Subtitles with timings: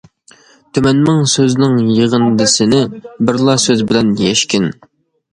[0.75, 2.79] تۈمەنمىڭ سۆزنىڭ يىغىندىسىنى
[3.27, 4.67] بىرلا سۆز بىلەن يەشكىن.